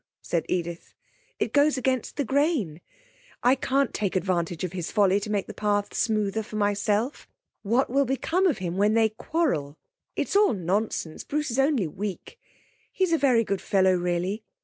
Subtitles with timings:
[0.23, 0.95] said Edith.
[1.37, 2.81] 'It goes against the grain.
[3.43, 7.27] I can't take advantage of his folly to make the path smoother for myself.
[7.61, 9.77] What will become of him when they quarrel!
[10.15, 11.23] It's all nonsense.
[11.23, 12.39] Bruce is only weak.
[12.91, 14.43] He's a very good fellow, really.